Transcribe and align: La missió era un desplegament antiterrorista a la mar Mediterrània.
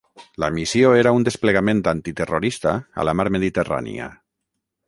La 0.43 0.47
missió 0.53 0.93
era 1.01 1.11
un 1.17 1.27
desplegament 1.27 1.83
antiterrorista 1.93 2.75
a 3.03 3.09
la 3.11 3.17
mar 3.21 3.31
Mediterrània. 3.37 4.13